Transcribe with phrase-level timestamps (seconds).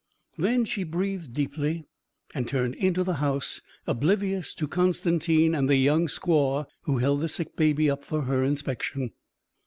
[0.35, 1.83] Then she breathed deeply
[2.33, 7.29] and turned into the house, oblivious to Constantine and the young squaw, who held the
[7.29, 9.11] sick baby up for her inspection.